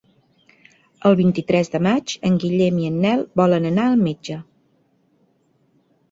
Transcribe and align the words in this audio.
El 1.09 1.17
vint-i-tres 1.17 1.67
de 1.73 1.81
maig 1.87 2.15
en 2.29 2.39
Guillem 2.43 2.79
i 2.83 2.87
en 2.91 2.97
Nel 3.03 3.21
volen 3.41 3.67
anar 3.71 3.85
al 3.89 3.99
metge. 4.07 4.39